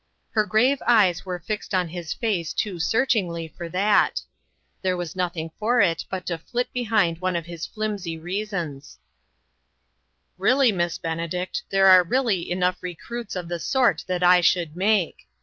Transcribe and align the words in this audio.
Her 0.31 0.47
grave 0.47 0.81
eyes 0.87 1.27
were 1.27 1.37
fixed 1.37 1.75
on 1.75 1.89
his 1.89 2.11
face 2.11 2.53
too 2.53 2.79
searchingly 2.79 3.47
for 3.47 3.67
1/4 3.67 3.67
INTERRUPTED. 3.71 3.73
that. 3.73 4.21
There 4.81 4.97
was 4.97 5.15
nothing 5.15 5.51
for 5.59 5.79
it 5.79 6.05
but 6.09 6.25
to 6.25 6.39
flit 6.39 6.73
behind 6.73 7.19
one 7.21 7.35
of 7.35 7.45
his 7.45 7.67
flimsy 7.67 8.17
reasons:" 8.17 8.97
Really, 10.39 10.71
Miss 10.71 10.97
Benedict, 10.97 11.61
there 11.69 11.85
are 11.85 11.99
already 12.03 12.49
enough 12.49 12.81
recruits 12.81 13.35
of 13.35 13.47
the 13.47 13.59
sort 13.59 14.03
that 14.07 14.23
I 14.23 14.41
should 14.41 14.75
make. 14.75 15.27